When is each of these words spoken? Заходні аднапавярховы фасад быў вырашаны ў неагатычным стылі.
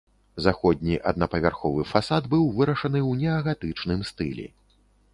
Заходні 0.45 0.95
аднапавярховы 1.11 1.85
фасад 1.93 2.23
быў 2.33 2.49
вырашаны 2.57 2.99
ў 3.09 3.11
неагатычным 3.23 3.99
стылі. 4.13 4.53